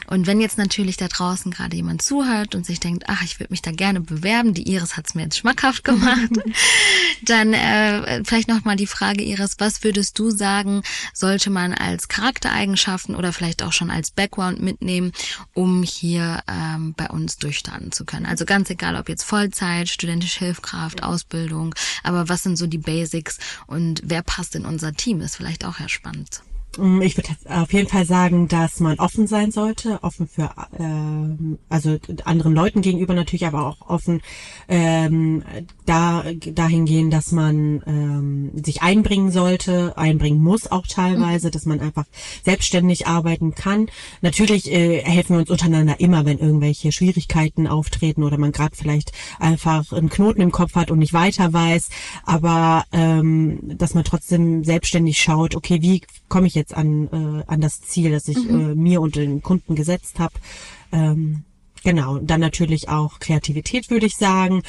[0.06, 3.52] Und wenn jetzt natürlich da draußen gerade jemand zuhört und sich denkt, ach, ich würde
[3.52, 6.30] mich da gerne bewerben, die Iris hat es mir jetzt schmackhaft gemacht,
[7.22, 12.08] dann äh, vielleicht noch mal die Frage, Iris, was würdest du sagen, sollte man als
[12.08, 15.12] Charaktereigenschaften oder vielleicht auch schon als Background mitnehmen,
[15.54, 18.26] um hier ähm, bei uns durchstarten zu können?
[18.26, 21.71] Also ganz egal, ob jetzt Vollzeit, studentische Hilfskraft, Ausbildung,
[22.02, 25.78] aber was sind so die Basics und wer passt in unser Team, ist vielleicht auch
[25.78, 26.42] ja spannend.
[26.78, 31.58] Mm, Ich würde auf jeden Fall sagen, dass man offen sein sollte, offen für ähm,
[31.68, 34.22] also anderen Leuten gegenüber natürlich, aber auch offen
[34.68, 35.42] ähm,
[35.84, 42.04] da dahingehend, dass man ähm, sich einbringen sollte, einbringen muss auch teilweise, dass man einfach
[42.44, 43.88] selbstständig arbeiten kann.
[44.22, 49.12] Natürlich äh, helfen wir uns untereinander immer, wenn irgendwelche Schwierigkeiten auftreten oder man gerade vielleicht
[49.38, 51.90] einfach einen Knoten im Kopf hat und nicht weiter weiß,
[52.24, 57.60] aber ähm, dass man trotzdem selbstständig schaut, okay, wie komme ich jetzt an, äh, an
[57.60, 60.34] das Ziel, das ich äh, mir und den Kunden gesetzt habe.
[60.92, 61.44] Ähm,
[61.82, 64.62] genau, dann natürlich auch Kreativität, würde ich sagen.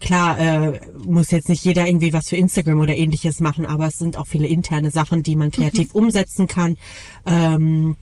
[0.00, 3.98] Klar, äh, muss jetzt nicht jeder irgendwie was für Instagram oder ähnliches machen, aber es
[3.98, 6.76] sind auch viele interne Sachen, die man kreativ umsetzen kann.
[7.26, 7.96] Ähm,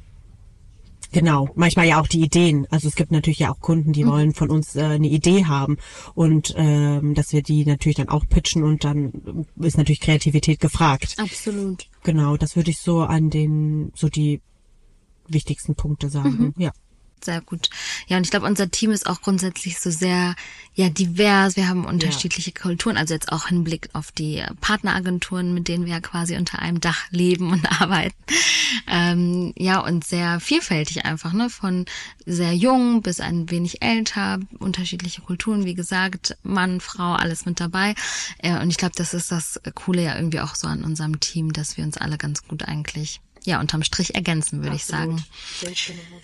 [1.12, 2.66] Genau, manchmal ja auch die Ideen.
[2.70, 5.76] Also es gibt natürlich ja auch Kunden, die wollen von uns äh, eine Idee haben
[6.14, 11.16] und ähm, dass wir die natürlich dann auch pitchen und dann ist natürlich Kreativität gefragt.
[11.18, 11.86] Absolut.
[12.02, 14.40] Genau, das würde ich so an den, so die
[15.28, 16.54] wichtigsten Punkte sagen.
[16.58, 16.72] Ja.
[17.24, 17.70] Sehr gut.
[18.08, 20.34] Ja, und ich glaube, unser Team ist auch grundsätzlich so sehr
[20.74, 21.54] ja divers.
[21.54, 26.00] Wir haben unterschiedliche Kulturen, also jetzt auch Hinblick auf die Partneragenturen, mit denen wir ja
[26.00, 28.16] quasi unter einem Dach leben und arbeiten.
[28.88, 31.48] Ähm, ja, und sehr vielfältig einfach, ne?
[31.48, 31.84] Von
[32.26, 37.94] sehr jung bis ein wenig älter, unterschiedliche Kulturen, wie gesagt, Mann, Frau, alles mit dabei.
[38.38, 41.52] Äh, und ich glaube, das ist das Coole ja irgendwie auch so an unserem Team,
[41.52, 45.24] dass wir uns alle ganz gut eigentlich ja, unterm Strich ergänzen, würde ich sagen.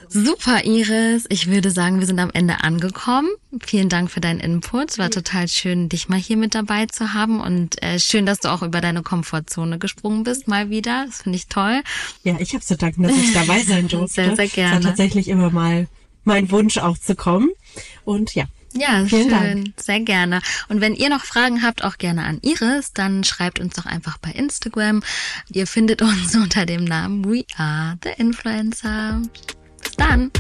[0.09, 1.27] Super, Iris.
[1.29, 3.29] Ich würde sagen, wir sind am Ende angekommen.
[3.61, 4.99] Vielen Dank für deinen Input.
[4.99, 8.51] War total schön, dich mal hier mit dabei zu haben und äh, schön, dass du
[8.51, 11.07] auch über deine Komfortzone gesprungen bist, mal wieder.
[11.07, 11.83] Das finde ich toll.
[12.25, 14.25] Ja, ich habe zu danken, dass ich dabei sein durfte.
[14.25, 14.79] Sehr, sehr gerne.
[14.79, 15.89] Es war tatsächlich immer mal
[16.25, 17.51] mein Wunsch auch zu kommen.
[18.05, 18.45] Und ja,
[18.75, 19.31] ja, Vielen schön.
[19.31, 19.67] Dank.
[19.77, 20.41] Sehr gerne.
[20.69, 24.19] Und wenn ihr noch Fragen habt, auch gerne an Iris, dann schreibt uns doch einfach
[24.19, 25.03] bei Instagram.
[25.53, 29.23] Ihr findet uns unter dem Namen We Are the Influencer.
[29.83, 30.31] Bis dann.